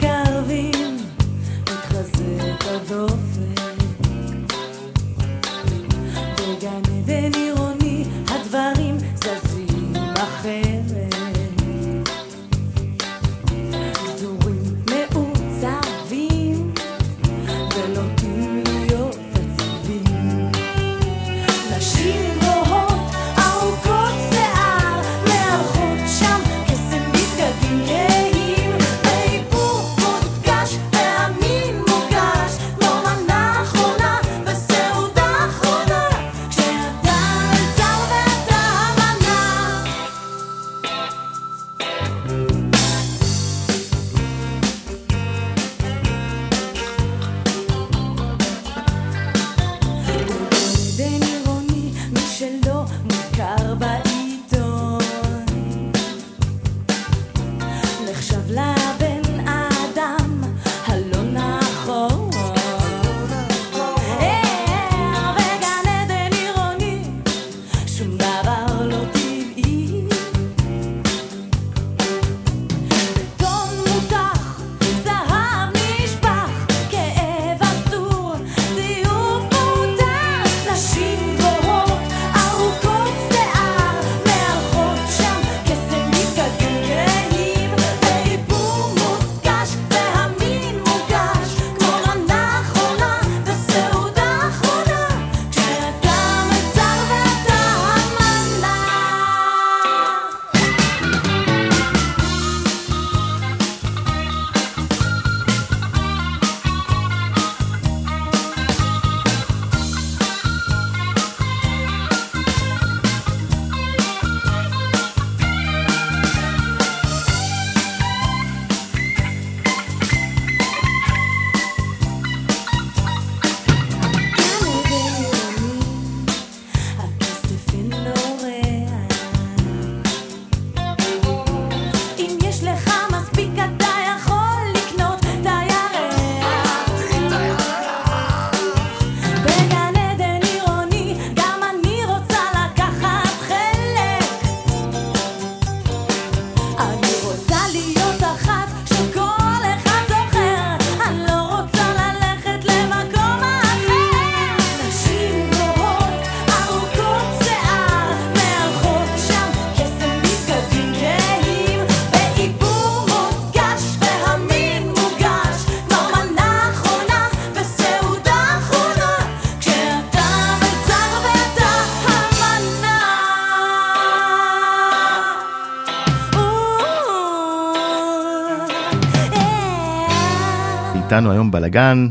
[181.74, 182.08] בלגן,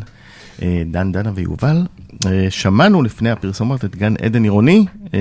[0.62, 1.86] אה, דן, דנה ויובל.
[2.26, 5.20] אה, שמענו לפני הפרסומות את גן עדן עירוני, אה,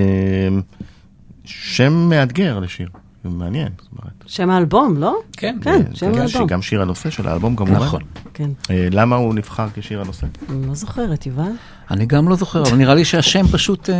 [1.45, 2.89] שם מאתגר לשיר,
[3.23, 3.69] מעניין.
[3.81, 4.13] זאת אומרת.
[4.25, 5.19] שם האלבום, לא?
[5.37, 5.57] כן.
[5.61, 6.27] כן, שם האלבום.
[6.27, 7.75] שגם שיר הנושא של האלבום כמובן.
[7.75, 8.01] נכון.
[8.33, 8.49] כן.
[8.69, 10.27] אה, למה הוא נבחר כשיר הנושא?
[10.49, 11.43] אני לא זוכרת, יובל.
[11.91, 13.95] אני גם לא זוכר, אבל נראה לי שהשם פשוט, אה,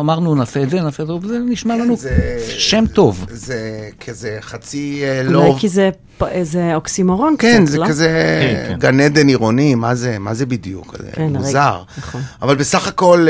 [0.00, 3.26] אמרנו נעשה את זה, נעשה את זה, וזה נשמע לנו זה- שם טוב.
[3.30, 3.60] זה
[4.06, 5.38] כזה חצי אה, לא...
[5.46, 5.90] אולי כי זה
[6.28, 7.52] איזה אוקסימורון קצת, לא?
[7.58, 8.08] כן, זה כזה
[8.42, 8.78] כן, כן.
[8.78, 10.94] גן עדן עירוני, מה זה, מה זה בדיוק?
[10.98, 11.82] זה כן, מוזר.
[11.98, 12.20] נכון.
[12.42, 13.26] אבל בסך הכל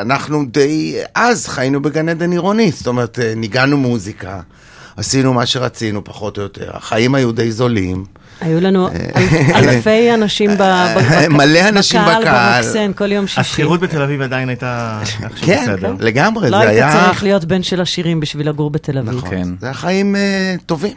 [0.00, 4.40] אנחנו די אז חיינו בגן עדן עירוני, זאת אומרת, ניגענו מוזיקה,
[4.96, 8.04] עשינו מה שרצינו פחות או יותר, החיים היו די זולים.
[8.44, 8.94] היו לנו אל-
[9.54, 12.62] אלפי אנשים ב- ב- מלא אנשים בקהל.
[12.62, 13.40] ברוקסן, כל יום שישי.
[13.40, 15.00] השכירות בתל אביב עדיין הייתה
[15.40, 15.94] כן, בסדר.
[16.00, 17.04] לגמרי, לא זה היית היה...
[17.06, 19.14] צריך להיות בן של עשירים בשביל לגור בתל אביב.
[19.14, 19.48] נכון, כן.
[19.60, 20.92] זה היה חיים אה, טובים,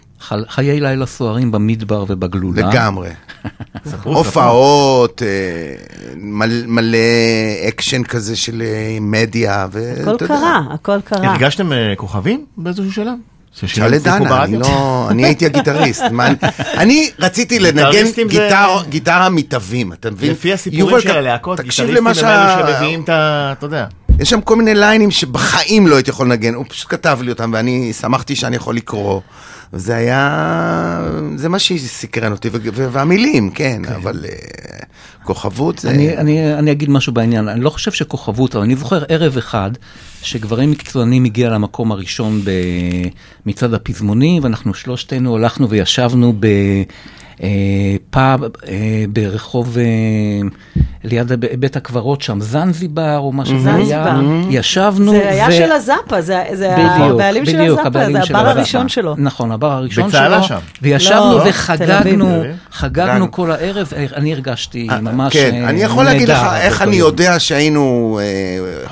[0.48, 2.70] חיי לילה סוערים במדבר ובגלולה.
[2.70, 3.10] לגמרי.
[4.04, 5.28] הופעות, אה,
[6.18, 6.98] מל- מלא
[7.68, 9.68] אקשן כזה של אה, מדיה.
[10.02, 10.28] הכל.
[10.28, 11.32] קרה, הכל קרה.
[11.32, 13.14] הרגשתם אה, כוכבים באיזשהו שלב?
[13.60, 14.58] שאל ששירים את דנה, אני?
[14.58, 15.08] לא...
[15.10, 16.04] אני הייתי הגיטריסט.
[16.12, 16.28] מה,
[16.78, 18.22] אני- רציתי לנגן זה-
[18.90, 20.32] גיטרה מתווים, אתה מבין?
[20.32, 22.60] לפי הסיפורים של הלהקות, תקשיב גיטריסטים למה הם שה...
[22.60, 23.54] אלו שמביאים את ה...
[23.58, 23.86] אתה יודע.
[24.20, 27.52] יש שם כל מיני ליינים שבחיים לא הייתי יכול לנגן, הוא פשוט כתב לי אותם
[27.54, 29.22] ואני שמחתי שאני יכול לקרוא.
[29.74, 31.10] זה היה...
[31.36, 34.30] זה מה שסקרן אותי, והמילים, כן, אבל אה,
[35.24, 35.90] כוכבות זה...
[35.90, 39.72] אני, אני, אני אגיד משהו בעניין, אני לא חושב שכוכבות, אבל אני זוכר ערב אחד
[40.22, 42.42] שגברים מקצוענים הגיע למקום הראשון
[43.46, 46.48] מצד הפזמוני, ואנחנו שלושתנו הלכנו וישבנו ב...
[47.44, 49.78] אה, פאב אה, ברחוב,
[51.04, 54.48] ליד בית הקברות שם, זנזיבר או מה שזה היה, זנזיבר.
[54.50, 55.12] ישבנו.
[55.12, 58.60] זה היה ו- של הזאפה, זה זה בדיוק, הבעלים של הזאפה, זה של הבר הזאפה.
[58.60, 59.16] הראשון שלו.
[59.18, 60.20] נכון, הבר הראשון שלו.
[60.20, 60.58] בצהלה שם.
[60.82, 62.44] וישבנו לא, וחגגנו.
[62.72, 63.32] חגגנו.
[63.32, 66.96] כל הערב, אה, אני הרגשתי ממש כן, אה, אני יכול להגיד לך נהדר איך אני.
[66.96, 68.20] יודע שהיינו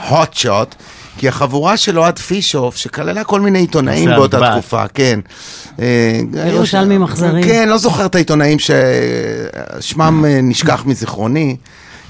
[0.09, 0.75] הוט שוט,
[1.17, 4.51] כי החבורה של אוהד פישוף, שכללה כל מיני עיתונאים באותה הטבעת.
[4.53, 5.19] תקופה, כן.
[5.79, 7.45] אה, ירושלמים אכזריים.
[7.45, 11.55] כן, לא זוכר את העיתונאים ששמם אה, נשכח מזיכרוני.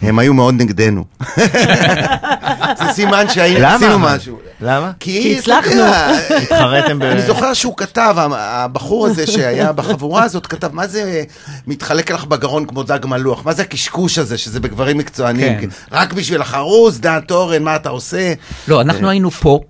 [0.01, 1.05] הם היו מאוד נגדנו.
[2.79, 3.75] זה סימן שהיינו, למה?
[3.75, 4.39] עשינו משהו.
[4.61, 4.91] למה?
[4.99, 5.71] כי הצלחנו.
[5.71, 6.11] יודע,
[6.43, 7.03] התחרתם ב...
[7.03, 11.23] אני זוכר שהוא כתב, הבחור הזה שהיה בחבורה הזאת, כתב, מה זה
[11.67, 13.45] מתחלק לך בגרון כמו דג מלוח?
[13.45, 15.61] מה זה הקשקוש הזה, שזה בגברים מקצוענים?
[15.61, 15.67] כן.
[15.91, 18.33] רק בשביל החרוז, דן תורן, מה אתה עושה?
[18.67, 19.63] לא, אנחנו היינו פופ,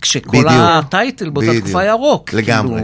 [0.00, 0.46] כשכל בדיוק.
[0.48, 1.60] ה title באותה.
[1.60, 2.32] תקופה היה רוק.
[2.32, 2.82] לגמרי.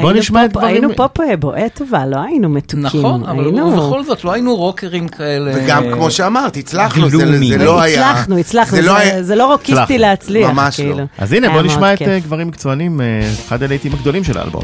[0.00, 2.82] בוא נשמע את פופ- דברים- היינו פופ אה, בועט טובה, לא היינו מתוקים.
[2.82, 5.52] נכון, אבל ובכל זאת לא היינו רוקרים כאלה.
[5.54, 7.16] וגם, כמו שאמרת, הצלחנו, זה
[7.58, 8.10] לא היה...
[8.10, 8.76] הצלחנו, הצלחנו,
[9.20, 9.98] זה לא לא רוקיסטי.
[9.98, 10.84] להצליח, ממש לא.
[10.84, 11.04] כאילו.
[11.18, 12.02] אז הנה, בוא נשמע את.
[12.02, 13.06] אה, גברים מקצוענים, אה,
[13.46, 14.62] אחד הלהיטים הגדולים של האלבום.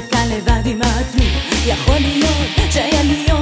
[0.00, 1.30] לשבת כאן לבד עם עצמי.
[1.66, 3.39] יכול להיות שהיה לי יום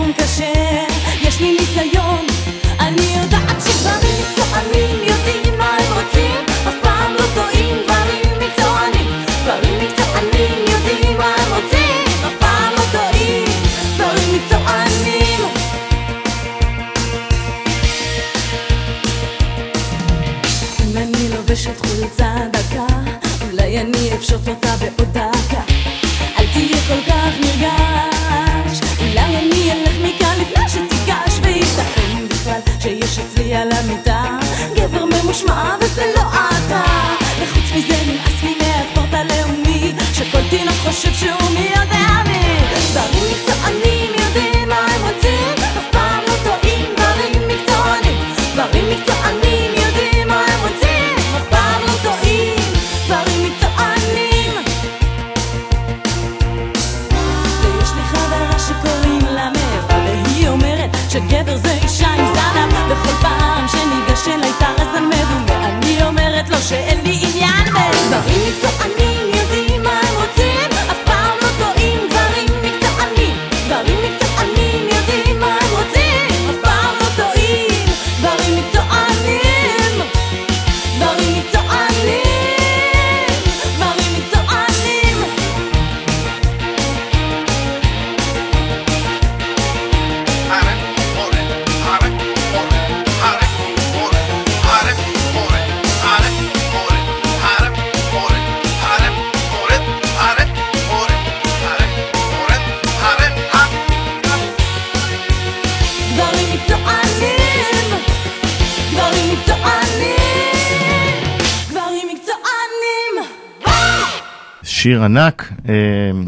[114.89, 115.75] שיר ענק, אה,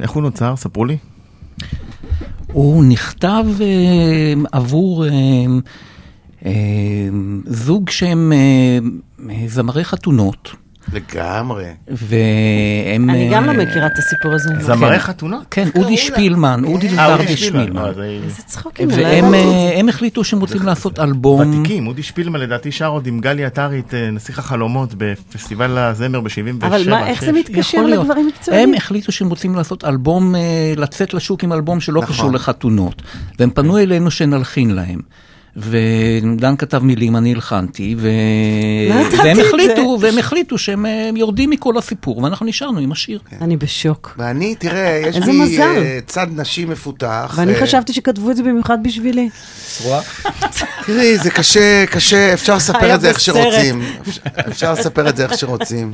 [0.02, 0.56] איך הוא נוצר?
[0.56, 0.96] ספרו לי.
[2.52, 5.10] הוא נכתב אה, עבור אה,
[6.46, 6.52] אה,
[7.46, 8.78] זוג שהם אה,
[9.46, 10.50] זמרי חתונות,
[10.92, 11.64] לגמרי.
[11.88, 13.10] והם...
[13.10, 14.50] אני גם לא אה, מכירה את הסיפור הזה.
[14.60, 15.42] זמרי חתונות?
[15.50, 17.62] כן, אודי שפילמן, אודי ורדי שפילמן.
[17.66, 17.92] שפילמן.
[17.94, 19.34] זה- איזה צחוקים, והם.
[19.34, 21.40] אה, החליטו שהם רוצים לעשות אלבום.
[21.60, 26.20] ותיקים, אודי שפילמן לדעתי שר עוד עם גלי עטרי את אה, נסיך החלומות בפסטיבל הזמר
[26.20, 26.66] ב-77.
[26.66, 27.82] אבל מה, איך זה מתקשר.
[27.86, 28.68] לדברים מקצועיים?
[28.68, 30.34] הם החליטו שהם רוצים לעשות אלבום,
[30.76, 32.14] לצאת לשוק עם אלבום שלא נכון.
[32.14, 33.02] קשור לחתונות.
[33.38, 35.00] והם פנו אלינו שנלחין להם.
[35.56, 38.08] ודן כתב מילים, אני הלחנתי, ו...
[38.88, 43.20] לא והם החליטו, והם החליטו שהם אה, יורדים מכל הסיפור, ואנחנו נשארנו עם השיר.
[43.40, 44.14] אני בשוק.
[44.18, 45.62] ואני, תראה, יש איזה לי מזל.
[45.62, 47.34] אה, צד נשי מפותח.
[47.36, 49.28] ואני אה, חשבתי שכתבו את זה במיוחד בשבילי.
[50.86, 53.20] תראי, זה קשה, קשה, אפשר לספר את זה איך.
[53.20, 53.82] שרוצים.
[54.48, 55.92] אפשר לספר את זה איך שרוצים.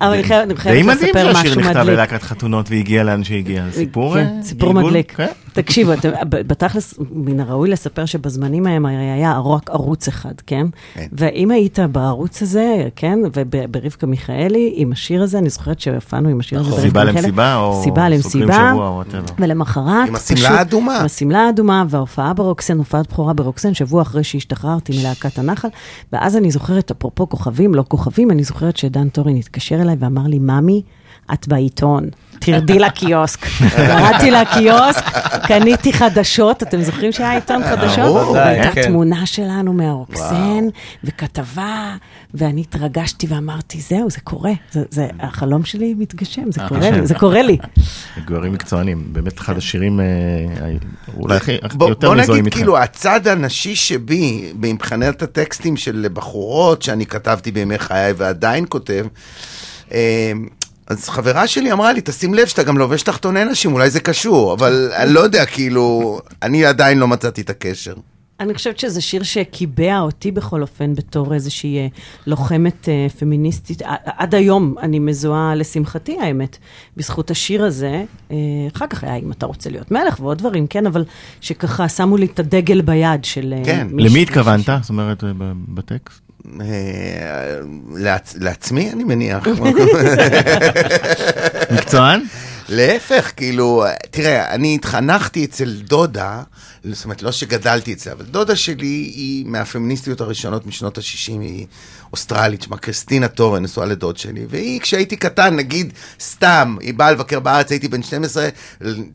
[0.00, 1.92] אבל אני חייבת אני די חייבת מדהים לספר שהשיר משהו נכתב מדליק.
[1.92, 3.64] ללהקת חתונות והגיע לאן שהגיע.
[3.72, 4.26] סיפור כן,
[4.62, 4.72] אה?
[4.72, 5.16] מדליק.
[5.62, 5.92] תקשיבו,
[6.28, 10.66] בתכלס, מן הראוי לספר שבזמנים ההם היה רק ערוץ אחד, כן?
[10.94, 11.06] כן.
[11.12, 16.60] ואם היית בערוץ הזה, כן, וברבקה מיכאלי, עם השיר הזה, אני זוכרת שהופענו עם השיר
[16.60, 17.22] הזה ברבקה סיבה מיכאלי.
[17.22, 18.70] למסיבה, או סיבה סוגרים למסיבה.
[18.72, 19.02] שבוע, או.
[19.38, 20.98] ולמחרת, עם השמלה האדומה.
[20.98, 25.68] עם השמלה האדומה, וההופעה ברוקסן, הופעת בכורה ברוקסן, שבוע אחרי שהשתחררתי מלהקת הנחל.
[26.12, 30.38] ואז אני זוכרת, אפרופו כוכבים, לא כוכבים, אני זוכרת שדן תורן התקשר אליי ואמר לי,
[30.38, 30.82] ממי,
[31.32, 32.08] את בעיתון.
[32.40, 33.46] תרדי לקיוסק.
[33.78, 35.04] ירדתי לקיוסק,
[35.46, 37.98] קניתי חדשות, אתם זוכרים שהיה עיתון חדשות?
[38.04, 38.82] ברור, והייתה כן.
[38.82, 40.68] תמונה שלנו מהרוקסן,
[41.04, 41.94] וכתבה,
[42.34, 44.52] ואני התרגשתי ואמרתי, זהו, זה קורה,
[44.90, 47.58] זה- החלום שלי מתגשם, זה קורה לי, זה קורה לי.
[48.26, 50.06] גברים מקצוענים, באמת אחד השירים אה,
[51.16, 52.58] אולי הכי הכי בוא, יותר בוא מזוהים נגיד איתכם.
[52.60, 59.06] כאילו הצד הנשי שבי, מבחינת הטקסטים של בחורות שאני כתבתי בימי חיי ועדיין כותב,
[59.92, 60.32] אה,
[60.88, 64.54] אז חברה שלי אמרה לי, תשים לב שאתה גם לובש תחתוני נשים, אולי זה קשור,
[64.54, 67.94] אבל אני לא יודע, כאילו, אני עדיין לא מצאתי את הקשר.
[68.40, 71.86] אני חושבת שזה שיר שקיבע אותי בכל אופן בתור איזושהי אה,
[72.26, 73.82] לוחמת אה, פמיניסטית.
[73.82, 76.58] ע- עד היום אני מזוהה, לשמחתי האמת,
[76.96, 78.04] בזכות השיר הזה.
[78.30, 78.36] אה,
[78.76, 81.04] אחר כך היה אם אתה רוצה להיות מלך ועוד דברים, כן, אבל
[81.40, 83.54] שככה שמו לי את הדגל ביד של...
[83.58, 83.86] אה, כן.
[83.90, 84.66] מישהו- למי התכוונת?
[84.80, 85.24] זאת אומרת,
[85.68, 86.20] בטקסט?
[86.60, 87.60] אה,
[87.96, 88.34] לעצ...
[88.38, 89.46] לעצמי, אני מניח.
[91.76, 92.20] מקצוען?
[92.68, 96.42] להפך, כאילו, תראה, אני התחנכתי אצל דודה,
[96.84, 101.66] זאת אומרת, לא שגדלתי אצלה, אבל דודה שלי היא מהפמיניסטיות הראשונות משנות ה-60, היא
[102.12, 107.40] אוסטרלית, שמה קריסטינה טורן, נשואה לדוד שלי, והיא, כשהייתי קטן, נגיד, סתם, היא באה לבקר
[107.40, 108.48] בארץ, הייתי בן 12,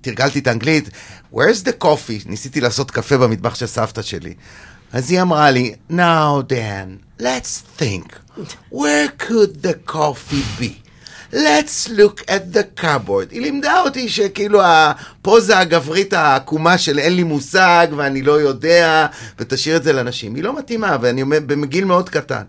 [0.02, 0.90] תרגלתי את האנגלית,
[1.34, 2.26] where's the coffee?
[2.26, 4.34] ניסיתי לעשות קפה במטבח של סבתא שלי.
[4.94, 8.06] אז היא אמרה לי, now Dan, let's think,
[8.72, 10.84] where could the coffee be?
[11.34, 13.32] let's look at the cupboard.
[13.32, 19.08] היא לימדה אותי שכאילו הפוזה הגברית העקומה של אין לי מושג ואני לא יודע,
[19.40, 20.36] ותשאיר את זה לנשים.
[20.36, 22.44] היא לא מתאימה, ואני אומר, בגיל מאוד קטן.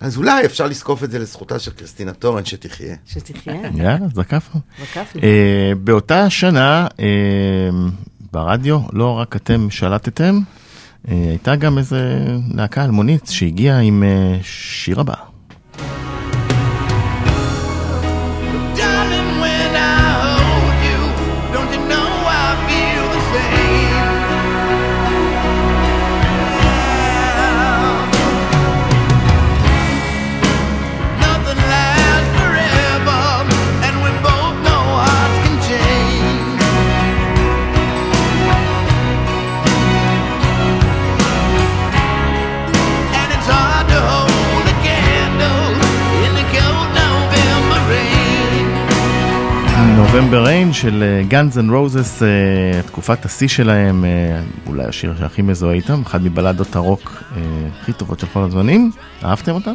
[0.00, 2.96] אז אולי אפשר לזקוף את זה לזכותה של קריסטינה טורן, שתחיה.
[3.06, 3.54] שתחיה.
[3.74, 4.60] יאללה, זקפנו.
[4.80, 5.22] זקפנו.
[5.22, 7.06] אה, באותה שנה, אה,
[8.32, 10.40] ברדיו, לא רק אתם שלטתם,
[11.08, 15.29] הייתה גם איזה להקה אלמונית שהגיעה עם אה, שיר הבא.
[50.14, 52.22] November Rain של Guns N' Roses,
[52.86, 57.42] תקופת השיא שלהם, אה, אולי השיר שהכי מזוהה איתם, אחד מבלדות הרוק אה,
[57.80, 58.90] הכי טובות של כל הזמנים.
[59.24, 59.74] אהבתם אותם?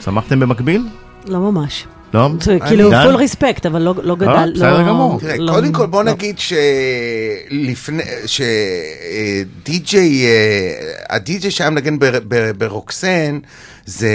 [0.00, 0.88] שמחתם במקביל?
[1.26, 1.86] לא ממש.
[2.14, 2.30] לא?
[2.40, 2.90] זה כאילו?
[3.04, 4.52] full respect, אבל לא לא גדל.
[4.54, 5.20] בסדר לא- גמור.
[5.20, 6.12] תראה, לא- קודם כל בוא לא.
[6.12, 10.26] נגיד שלפני, שדי-ג'יי,
[11.10, 13.38] הדי-ג'יי שהיה מנגן בר- בר- ברוקסן,
[13.86, 14.08] זה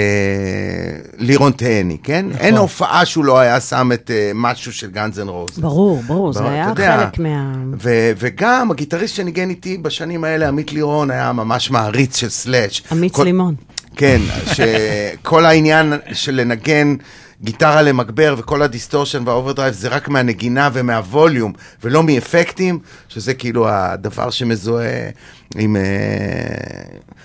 [1.18, 2.26] לירון תאני, כן?
[2.30, 2.42] נכון.
[2.46, 5.60] אין הופעה שהוא לא היה שם את אה, משהו של Guns N' Roses.
[5.60, 6.98] ברור, ברור, זה היה יודע.
[6.98, 7.54] חלק מה...
[7.84, 12.84] ו- וגם הגיטריסט שניגן איתי בשנים האלה, עמית לירון, היה ממש מעריץ של סלאש.
[12.92, 13.56] אמיץ כל- לימון.
[13.96, 14.22] כן,
[14.54, 16.96] שכל העניין של לנגן
[17.44, 22.80] גיטרה למגבר וכל ה distortion וה overdrive זה רק מהנגינה ומהווליום ולא מאפקטים,
[23.10, 25.10] שזה כאילו הדבר שמזוהה
[25.56, 25.82] עם, אה,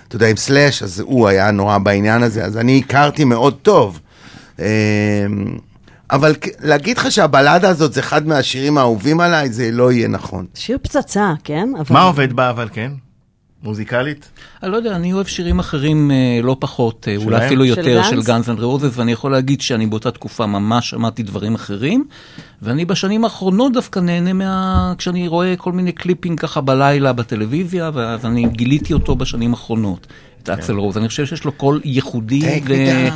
[0.07, 3.99] אתה יודע, עם סלאש, אז הוא היה נורא בעניין הזה, אז אני הכרתי מאוד טוב.
[4.59, 4.65] אה,
[6.11, 10.45] אבל להגיד לך שהבלדה הזאת זה אחד מהשירים האהובים עליי, זה לא יהיה נכון.
[10.53, 11.69] שיר פצצה, כן?
[11.79, 11.93] אבל...
[11.95, 12.91] מה עובד בה אבל כן?
[13.63, 14.29] מוזיקלית?
[14.63, 17.41] אני לא יודע, אני אוהב שירים אחרים אה, לא פחות, אה, אולי שלהם?
[17.41, 18.03] אפילו של יותר?
[18.03, 22.05] של Guns N' Roses, ואני יכול להגיד שאני באותה תקופה ממש שמעתי דברים אחרים,
[22.61, 24.93] ואני בשנים האחרונות דווקא נהנה מה...
[24.97, 30.07] כשאני רואה כל מיני קליפים ככה בלילה בטלוויזיה, ואז אני גיליתי אותו בשנים האחרונות.
[30.43, 33.11] את אקסל רוז, אני חושב שיש לו קול ייחודי, אין היה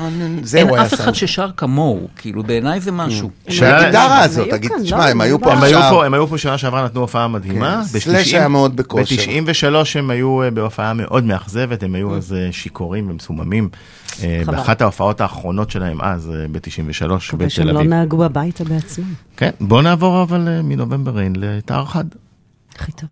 [0.85, 1.13] אף אחד.
[1.15, 3.29] ששר כמוהו, כאילו בעיניי זה משהו.
[3.49, 6.03] שאלה- שהגיטרה הם הזאת, היו תגיד, תשמע, לא, הם היו פה עכשיו.
[6.03, 7.81] הם היו פה שנה שעברה, נתנו הופעה מדהימה.
[7.93, 9.15] כן, סלאש היה מאוד בכושר.
[9.45, 13.69] ב-93 הם היו אה, בהופעה מאוד מאכזבת, הם היו אז אה, שיכורים ומסוממים.
[14.23, 14.41] אה.
[14.45, 17.89] באחת ההופעות האחרונות שלהם אז, אה, ב-93 מקווה שהם בתל לא אביב.
[17.89, 19.13] נהגו הביתה בעצמם.
[19.37, 22.05] כן, בוא נעבור אבל מנובמבר ריין לתאר חד.
[22.79, 23.09] הכי טוב.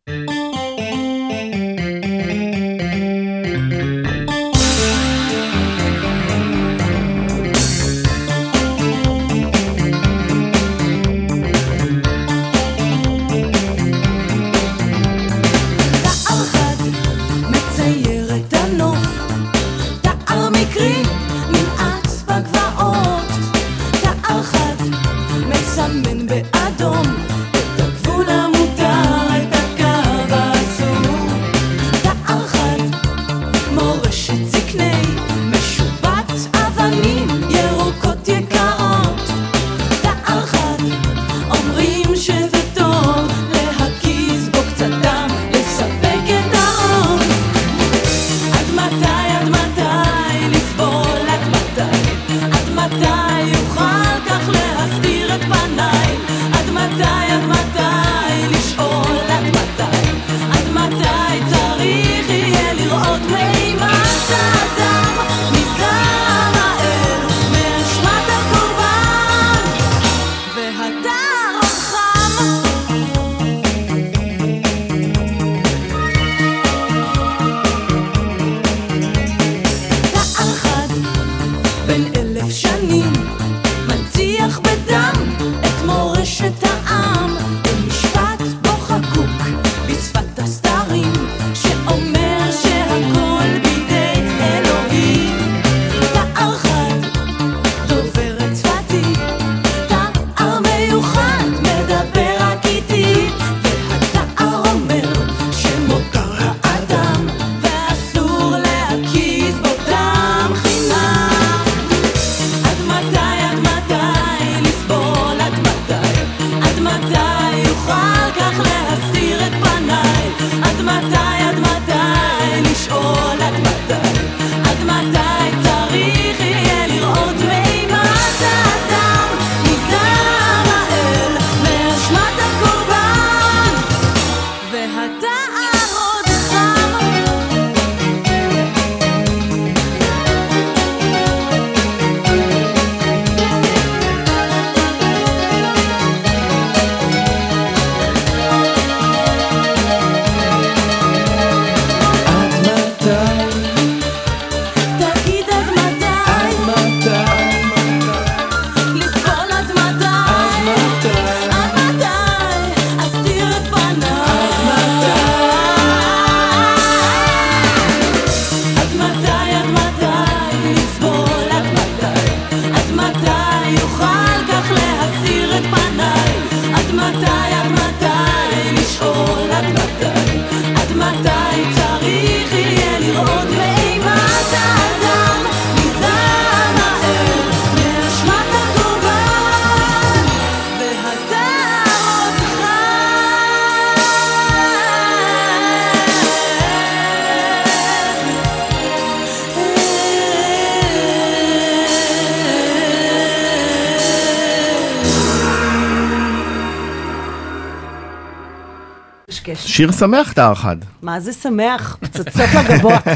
[209.75, 210.77] שיר שמח תאר חד.
[211.01, 213.07] מה זה שמח, פצצות לגבות.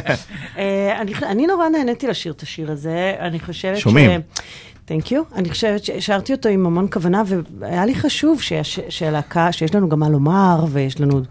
[0.58, 4.22] אה, אני, אני נורא נהניתי לשיר את השיר הזה, אני חושבת שומעים.
[4.86, 5.24] תנק יו.
[5.36, 7.24] אני חושבת ששרתי אותו עם המון כוונה,
[7.60, 11.22] והיה לי חשוב שיש, שהלהקה, שיש לנו גם מה לומר, ויש לנו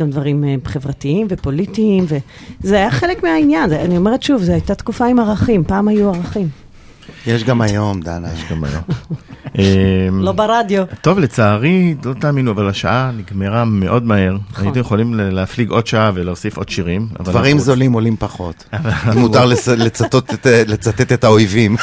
[0.00, 2.04] גם דברים אה, חברתיים ופוליטיים,
[2.62, 3.72] וזה היה חלק מהעניין.
[3.72, 6.48] אני אומרת שוב, זו הייתה תקופה עם ערכים, פעם היו ערכים.
[7.28, 8.28] יש גם היום, דנה.
[8.50, 8.82] גם היום.
[9.58, 9.62] אמ,
[10.22, 10.84] לא ברדיו.
[11.00, 14.36] טוב, לצערי, לא תאמינו, אבל השעה נגמרה מאוד מהר.
[14.56, 17.08] הייתם יכולים להפליג עוד שעה ולהוסיף עוד שירים.
[17.20, 18.64] אבל דברים זולים עולים פחות.
[19.12, 19.68] אם מותר לצ-
[20.66, 21.76] לצטט את- האויבים.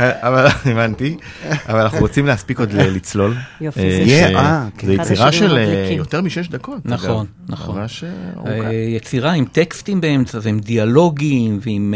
[0.00, 1.16] אבל הבנתי,
[1.68, 3.34] אבל אנחנו רוצים להספיק עוד לצלול.
[3.60, 4.90] יופי, אה, זה אה, כן.
[4.92, 5.92] יצירה של אה.
[5.92, 6.78] יותר משש דקות.
[6.84, 7.26] נכון.
[7.48, 7.78] נכון.
[7.78, 7.86] אה.
[8.46, 11.94] אה, יצירה עם טקסטים באמצע, ועם דיאלוגים, ועם...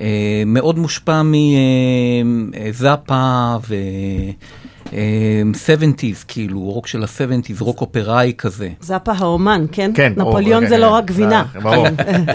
[0.00, 1.22] אה, אה, מאוד מושפע
[2.24, 3.74] מזאפה ו...
[4.92, 8.68] אה, 70's, כאילו, רוק של ה-70's, רוק אופראי כזה.
[8.80, 9.90] זאפה האומן, כן?
[9.94, 10.90] כן, נפוליאון זה לא.
[10.90, 11.44] רק גבינה.
[11.62, 11.86] ברור,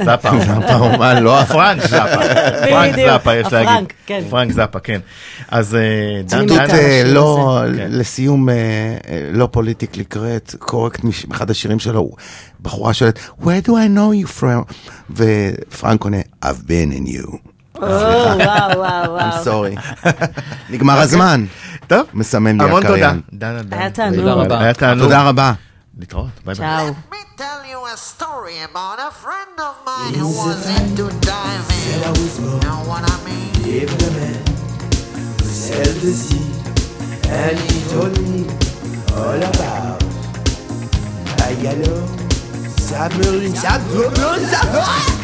[0.05, 0.29] זאפה.
[0.39, 2.21] זאפה אומן, לא פרנק זאפה,
[2.69, 4.21] פרנק זאפה יש להגיד, הפרנק, כן.
[4.29, 4.99] פרנק זאפה, כן.
[5.47, 7.61] אז אה, דן, ציטוט אה, לא.
[7.77, 7.87] כן.
[7.89, 12.11] לסיום, אה, אה, לא politically correct, correct, אחד השירים שלו,
[12.61, 14.73] בחורה שואלת, where do I know you from?
[15.11, 17.50] ופרנק עונה, I've been in you.
[17.81, 19.73] או, וואו, וואו, I'm וואו.
[19.73, 20.07] sorry.
[20.69, 21.45] נגמר הזמן.
[21.87, 22.93] טוב, מסמן לי המון תודה.
[22.95, 23.21] הקריין.
[23.33, 23.77] דנה, דן.
[23.79, 24.51] היה תענוג.
[24.51, 25.03] היה תענוג.
[25.03, 25.53] תודה רבה.
[25.99, 26.91] להתראות, ביי ביי.
[27.37, 32.01] tell you a story about a friend of mine who was into diving.
[32.65, 33.41] Know what I mean?
[35.71, 36.39] celle de ci,
[37.29, 38.45] and he told me
[39.15, 40.03] all about
[41.47, 42.05] a yellow
[42.77, 45.20] submarine, submarine, submarine.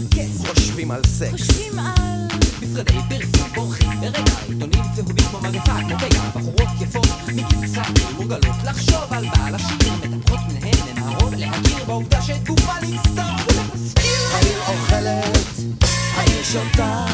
[0.00, 1.30] על כסף חושבים על סקס.
[1.32, 2.26] חושבים על
[2.62, 8.56] משרדי פרסום בורחים ברגע עיתונים צהובים כמו מגפה כמו פגע בחורות יפות מגיל צעיר מורגלות
[8.64, 15.56] לחשוב על בעל השיר מטפחות מנהן נמהרות להכיר בעובדה שתגופה להצטרפו להזכיר העיר אוכלת
[16.14, 17.06] העיר שותה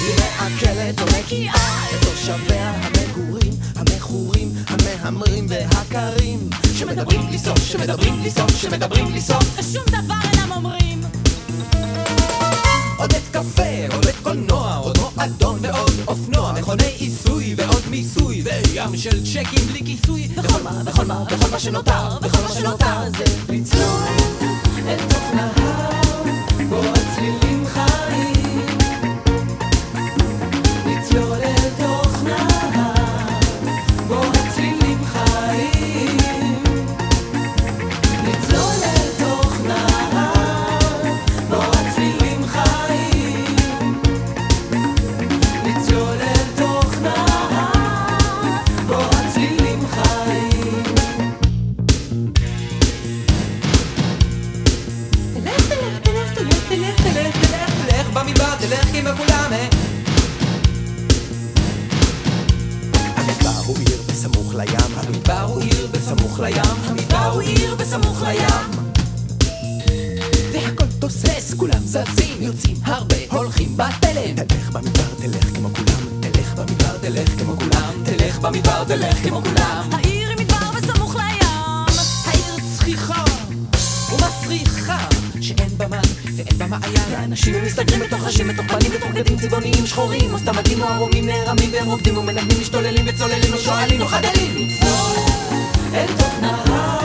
[0.00, 6.50] היא מעכלת או מקיאה את תושביה המגורים המכורים המהמרים והקרים.
[6.76, 9.58] שמדברים בלי סוף שמדברים בלי סוף שמדברים בלי סוף
[19.10, 23.24] של צ'קים בלי כיסוי, וכל מה, וכל מה, וכל מה שנותר, וכל מה שנותר זה
[23.48, 24.02] לצלול
[24.88, 25.95] אל תוך נהר,
[86.36, 86.94] ואין בה מעיין.
[87.10, 91.26] ואנשים מסתגרים בתוך ראשים, בתוך פנים, בתוך בגדים צבעוניים שחורים, או סתם מדים או ערומים
[91.26, 94.68] נערמים והם רוקדים ומנגנים, משתוללים וצוללים, או שואלים או חדלים.
[94.68, 95.16] לצלול
[95.94, 96.95] אל תוך נהר,